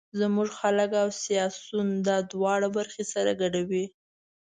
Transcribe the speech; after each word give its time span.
زموږ 0.19 0.49
خلک 0.59 0.91
او 1.01 1.09
سیاسون 1.23 1.87
دا 2.07 2.17
دواړه 2.31 2.67
برخې 2.77 3.03
سره 3.13 3.31
ګډوي. 3.41 3.85